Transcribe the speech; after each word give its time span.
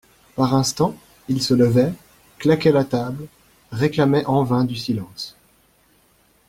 Par 0.35 0.55
instants, 0.55 0.95
il 1.29 1.43
se 1.43 1.53
levait, 1.53 1.93
claquait 2.39 2.71
la 2.71 2.85
table, 2.85 3.27
réclamait 3.71 4.25
en 4.25 4.43
vain 4.43 4.63
du 4.65 4.75
silence. 4.75 5.37